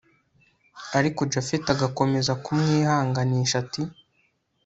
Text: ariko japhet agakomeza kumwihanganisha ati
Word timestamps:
ariko 0.97 1.21
japhet 1.33 1.65
agakomeza 1.75 2.31
kumwihanganisha 2.43 3.55
ati 3.63 3.81